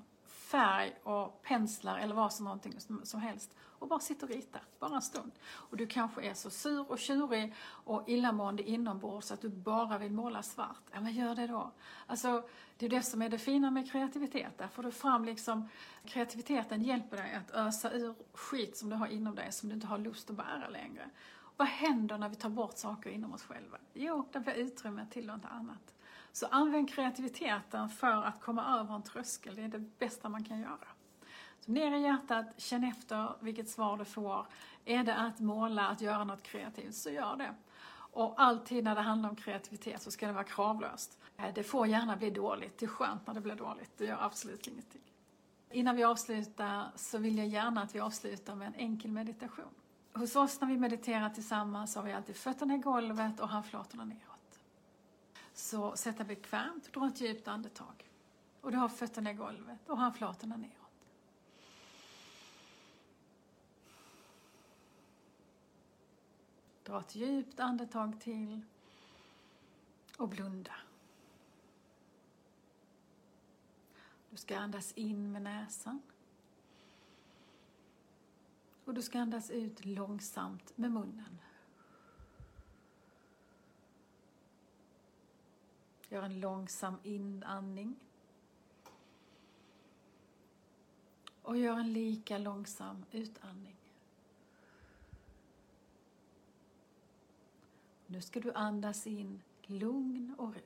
färg 0.52 0.94
och 1.02 1.42
penslar 1.42 1.98
eller 1.98 2.14
vad 2.14 2.32
som 2.32 2.44
någonting 2.44 2.74
som 3.02 3.20
helst 3.20 3.56
och 3.82 3.88
bara 3.88 4.00
sitter 4.00 4.26
och 4.26 4.32
ritar. 4.32 4.62
bara 4.78 4.94
en 4.94 5.02
stund. 5.02 5.32
Och 5.44 5.76
du 5.76 5.86
kanske 5.86 6.22
är 6.22 6.34
så 6.34 6.50
sur 6.50 6.90
och 6.90 6.98
tjurig 6.98 7.54
och 7.60 8.08
illamående 8.08 8.62
inombords 8.62 9.32
att 9.32 9.40
du 9.40 9.48
bara 9.48 9.98
vill 9.98 10.12
måla 10.12 10.42
svart. 10.42 10.82
Ja, 10.92 11.00
men 11.00 11.12
gör 11.12 11.34
det 11.34 11.46
då. 11.46 11.72
Alltså, 12.06 12.48
det 12.76 12.86
är 12.86 12.90
det 12.90 13.02
som 13.02 13.22
är 13.22 13.28
det 13.28 13.38
fina 13.38 13.70
med 13.70 13.92
kreativitet. 13.92 14.58
Där 14.58 14.68
får 14.68 14.82
du 14.82 14.90
fram 14.90 15.24
liksom, 15.24 15.68
kreativiteten 16.04 16.82
hjälper 16.82 17.16
dig 17.16 17.34
att 17.34 17.50
ösa 17.50 17.92
ur 17.92 18.14
skit 18.32 18.76
som 18.76 18.90
du 18.90 18.96
har 18.96 19.06
inom 19.06 19.34
dig 19.34 19.52
som 19.52 19.68
du 19.68 19.74
inte 19.74 19.86
har 19.86 19.98
lust 19.98 20.30
att 20.30 20.36
bära 20.36 20.68
längre. 20.68 21.10
Vad 21.56 21.68
händer 21.68 22.18
när 22.18 22.28
vi 22.28 22.36
tar 22.36 22.50
bort 22.50 22.78
saker 22.78 23.10
inom 23.10 23.34
oss 23.34 23.42
själva? 23.42 23.78
Jo, 23.92 24.28
det 24.32 24.40
blir 24.40 24.54
utrymme 24.54 25.06
till 25.10 25.26
något 25.26 25.44
annat. 25.44 25.94
Så 26.32 26.46
använd 26.46 26.90
kreativiteten 26.90 27.88
för 27.88 28.24
att 28.24 28.40
komma 28.40 28.80
över 28.80 28.94
en 28.94 29.02
tröskel. 29.02 29.54
Det 29.54 29.62
är 29.62 29.68
det 29.68 29.78
bästa 29.98 30.28
man 30.28 30.44
kan 30.44 30.60
göra. 30.60 30.88
Så 31.60 31.72
ner 31.72 31.94
i 31.96 32.02
hjärtat, 32.02 32.46
känn 32.56 32.84
efter 32.84 33.32
vilket 33.40 33.68
svar 33.68 33.96
du 33.98 34.04
får. 34.04 34.46
Är 34.84 35.04
det 35.04 35.16
att 35.16 35.40
måla, 35.40 35.88
att 35.88 36.00
göra 36.00 36.24
något 36.24 36.42
kreativt, 36.42 36.94
så 36.94 37.10
gör 37.10 37.36
det. 37.36 37.54
Och 38.14 38.34
alltid 38.36 38.84
när 38.84 38.94
det 38.94 39.00
handlar 39.00 39.30
om 39.30 39.36
kreativitet 39.36 40.02
så 40.02 40.10
ska 40.10 40.26
det 40.26 40.32
vara 40.32 40.44
kravlöst. 40.44 41.18
Eh, 41.36 41.54
det 41.54 41.62
får 41.62 41.86
gärna 41.86 42.16
bli 42.16 42.30
dåligt, 42.30 42.78
det 42.78 42.86
är 42.86 42.88
skönt 42.88 43.26
när 43.26 43.34
det 43.34 43.40
blir 43.40 43.54
dåligt, 43.54 43.90
det 43.98 44.04
gör 44.04 44.18
absolut 44.20 44.66
ingenting. 44.66 45.00
Innan 45.70 45.96
vi 45.96 46.04
avslutar 46.04 46.86
så 46.96 47.18
vill 47.18 47.38
jag 47.38 47.46
gärna 47.46 47.82
att 47.82 47.94
vi 47.94 48.00
avslutar 48.00 48.54
med 48.54 48.66
en 48.66 48.74
enkel 48.74 49.10
meditation. 49.10 49.74
Hos 50.12 50.36
oss 50.36 50.60
när 50.60 50.68
vi 50.68 50.76
mediterar 50.76 51.30
tillsammans 51.30 51.96
har 51.96 52.02
vi 52.02 52.12
alltid 52.12 52.36
fötterna 52.36 52.74
i 52.74 52.78
golvet 52.78 53.40
och 53.40 53.48
handflatorna 53.48 54.04
neråt. 54.04 54.31
Så 55.54 55.96
sätt 55.96 56.16
dig 56.16 56.26
bekvämt, 56.26 56.86
och 56.86 56.92
dra 56.92 57.06
ett 57.06 57.20
djupt 57.20 57.48
andetag. 57.48 58.10
Och 58.60 58.70
du 58.70 58.76
har 58.76 58.88
fötterna 58.88 59.30
i 59.30 59.34
golvet 59.34 59.88
och 59.88 59.98
handflatorna 59.98 60.56
neråt. 60.56 60.76
Dra 66.84 67.00
ett 67.00 67.14
djupt 67.14 67.60
andetag 67.60 68.20
till 68.20 68.60
och 70.16 70.28
blunda. 70.28 70.74
Du 74.30 74.36
ska 74.36 74.58
andas 74.58 74.92
in 74.92 75.32
med 75.32 75.42
näsan. 75.42 76.02
Och 78.84 78.94
du 78.94 79.02
ska 79.02 79.20
andas 79.20 79.50
ut 79.50 79.84
långsamt 79.84 80.78
med 80.78 80.92
munnen. 80.92 81.38
Gör 86.12 86.22
en 86.22 86.40
långsam 86.40 86.98
inandning. 87.02 87.96
Och 91.42 91.56
gör 91.56 91.78
en 91.78 91.92
lika 91.92 92.38
långsam 92.38 93.04
utandning. 93.10 93.76
Nu 98.06 98.20
ska 98.20 98.40
du 98.40 98.52
andas 98.52 99.06
in 99.06 99.42
lugn 99.62 100.34
och 100.38 100.54
ro. 100.54 100.60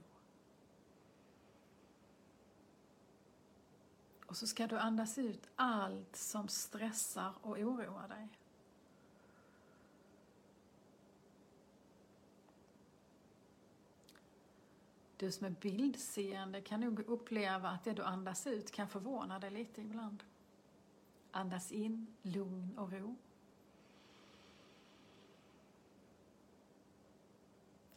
Och 4.26 4.36
så 4.36 4.46
ska 4.46 4.66
du 4.66 4.78
andas 4.78 5.18
ut 5.18 5.48
allt 5.56 6.16
som 6.16 6.48
stressar 6.48 7.32
och 7.40 7.58
oroar 7.58 8.08
dig. 8.08 8.28
Du 15.16 15.32
som 15.32 15.46
är 15.46 15.50
bildseende 15.50 16.60
kan 16.60 16.80
nog 16.80 17.00
uppleva 17.00 17.68
att 17.68 17.84
det 17.84 17.92
du 17.92 18.02
andas 18.02 18.46
ut 18.46 18.70
kan 18.70 18.88
förvåna 18.88 19.38
dig 19.38 19.50
lite 19.50 19.80
ibland. 19.80 20.24
Andas 21.30 21.72
in 21.72 22.06
lugn 22.22 22.78
och 22.78 22.92
ro. 22.92 23.16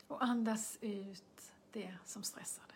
Och 0.07 0.23
andas 0.23 0.77
ut 0.81 1.51
det 1.71 1.97
som 2.05 2.23
stressar 2.23 2.67
dig. 2.67 2.75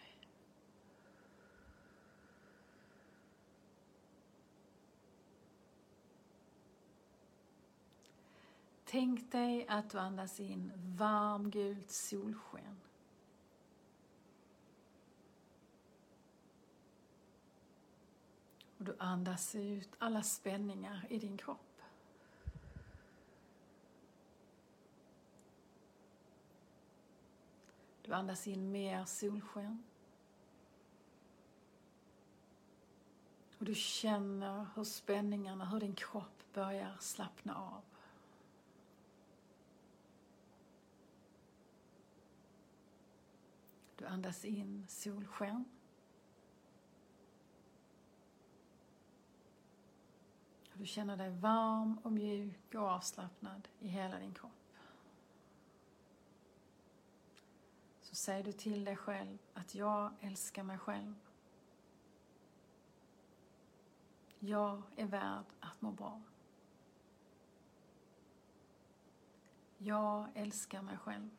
Tänk 8.85 9.31
dig 9.31 9.67
att 9.67 9.89
du 9.89 9.99
andas 9.99 10.39
in 10.39 10.71
varmgult 10.75 11.91
solsken. 11.91 12.77
Och 18.83 18.89
du 18.89 18.95
andas 18.99 19.55
ut 19.55 19.89
alla 19.99 20.23
spänningar 20.23 21.05
i 21.09 21.19
din 21.19 21.37
kropp. 21.37 21.81
Du 28.01 28.13
andas 28.13 28.47
in 28.47 28.71
mer 28.71 29.05
solsken. 29.05 29.83
Och 33.59 33.65
du 33.65 33.75
känner 33.75 34.67
hur 34.75 34.83
spänningarna, 34.83 35.65
hur 35.65 35.79
din 35.79 35.95
kropp 35.95 36.43
börjar 36.53 36.97
slappna 36.99 37.55
av. 37.55 37.83
Du 43.95 44.05
andas 44.05 44.45
in 44.45 44.85
solsken. 44.89 45.65
Du 50.83 50.87
känner 50.87 51.17
dig 51.17 51.29
varm 51.29 51.97
och 52.03 52.11
mjuk 52.11 52.75
och 52.75 52.81
avslappnad 52.81 53.67
i 53.79 53.87
hela 53.87 54.19
din 54.19 54.33
kropp. 54.33 54.51
så 58.01 58.15
säger 58.15 58.43
du 58.43 58.51
till 58.51 58.85
dig 58.85 58.95
själv 58.95 59.37
att 59.53 59.75
jag 59.75 60.13
älskar 60.21 60.63
mig 60.63 60.77
själv. 60.77 61.15
Jag 64.39 64.81
är 64.95 65.05
värd 65.05 65.45
att 65.59 65.81
må 65.81 65.91
bra. 65.91 66.21
Jag 69.77 70.27
älskar 70.35 70.81
mig 70.81 70.97
själv. 70.97 71.29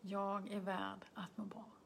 Jag 0.00 0.48
är 0.48 0.60
värd 0.60 1.04
att 1.14 1.36
må 1.36 1.44
bra. 1.44 1.77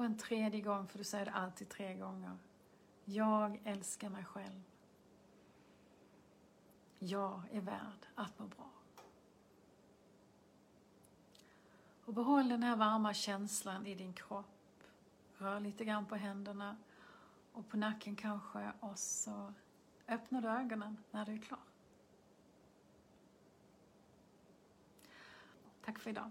Och 0.00 0.06
en 0.06 0.16
tredje 0.16 0.60
gång, 0.60 0.88
för 0.88 0.98
du 0.98 1.04
säger 1.04 1.24
det 1.24 1.32
alltid 1.32 1.68
tre 1.68 1.94
gånger. 1.94 2.38
Jag 3.04 3.60
älskar 3.64 4.08
mig 4.08 4.24
själv. 4.24 4.62
Jag 6.98 7.42
är 7.52 7.60
värd 7.60 8.06
att 8.14 8.38
må 8.38 8.46
bra. 8.46 8.70
Och 12.04 12.14
behåll 12.14 12.48
den 12.48 12.62
här 12.62 12.76
varma 12.76 13.14
känslan 13.14 13.86
i 13.86 13.94
din 13.94 14.12
kropp. 14.12 14.82
Rör 15.38 15.60
lite 15.60 15.84
grann 15.84 16.06
på 16.06 16.16
händerna 16.16 16.76
och 17.52 17.68
på 17.68 17.76
nacken 17.76 18.16
kanske 18.16 18.72
och 18.80 18.98
så 18.98 19.52
öppnar 20.08 20.42
du 20.42 20.48
ögonen 20.48 20.96
när 21.10 21.26
du 21.26 21.32
är 21.32 21.38
klar. 21.38 21.64
Tack 25.84 25.98
för 25.98 26.10
idag. 26.10 26.30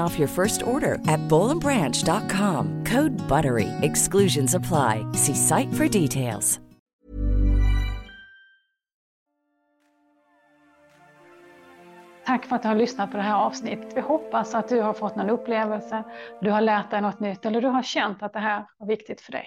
off 0.00 0.16
your 0.16 0.28
first 0.28 0.62
order 0.62 0.94
at 1.08 1.28
bowlandbranch.com. 1.28 2.84
Code 2.84 3.18
BUTTERY. 3.28 3.68
Exclusions 3.80 4.54
apply. 4.54 5.04
See 5.14 5.34
site 5.34 5.74
for 5.74 5.88
details. 5.88 6.60
Tack 12.28 12.46
för 12.46 12.56
att 12.56 12.62
du 12.62 12.68
har 12.68 12.74
lyssnat 12.74 13.10
på 13.10 13.16
det 13.16 13.22
här 13.22 13.36
avsnittet. 13.36 13.96
Vi 13.96 14.00
hoppas 14.00 14.54
att 14.54 14.68
du 14.68 14.80
har 14.80 14.92
fått 14.92 15.16
någon 15.16 15.30
upplevelse, 15.30 16.04
du 16.40 16.50
har 16.50 16.60
lärt 16.60 16.90
dig 16.90 17.00
något 17.00 17.20
nytt 17.20 17.46
eller 17.46 17.60
du 17.60 17.68
har 17.68 17.82
känt 17.82 18.22
att 18.22 18.32
det 18.32 18.38
här 18.38 18.64
var 18.78 18.86
viktigt 18.86 19.20
för 19.20 19.32
dig. 19.32 19.46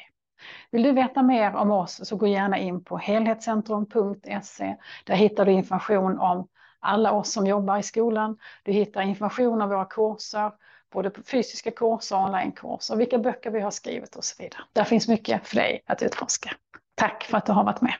Vill 0.72 0.84
du 0.84 0.92
veta 0.92 1.24
mer 1.24 1.56
om 1.56 1.72
oss 1.72 2.00
så 2.04 2.16
gå 2.16 2.28
gärna 2.28 2.58
in 2.58 2.84
på 2.84 2.98
helhetscentrum.se. 2.98 4.76
Där 5.06 5.16
hittar 5.16 5.46
du 5.46 5.52
information 5.52 6.20
om 6.20 6.48
alla 6.82 7.12
oss 7.12 7.32
som 7.32 7.48
jobbar 7.48 7.78
i 7.78 7.84
skolan. 7.84 8.38
Du 8.64 8.72
hittar 8.72 9.02
information 9.02 9.62
om 9.62 9.70
våra 9.70 9.86
kurser, 9.86 10.52
både 10.94 11.12
fysiska 11.26 11.72
kurser 11.72 12.16
och 12.16 12.24
onlinekurser, 12.24 12.96
vilka 12.96 13.18
böcker 13.18 13.52
vi 13.52 13.60
har 13.60 13.72
skrivit 13.72 14.16
och 14.16 14.24
så 14.24 14.44
vidare. 14.44 14.62
Där 14.74 14.84
finns 14.84 15.08
mycket 15.08 15.48
för 15.48 15.56
dig 15.56 15.84
att 15.86 16.04
utforska. 16.04 16.52
Tack 16.96 17.24
för 17.24 17.38
att 17.38 17.46
du 17.46 17.52
har 17.52 17.64
varit 17.64 17.82
med. 17.82 17.94